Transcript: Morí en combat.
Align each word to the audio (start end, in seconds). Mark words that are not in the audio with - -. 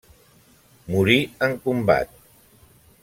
Morí 0.95 1.19
en 1.49 1.55
combat. 1.67 2.19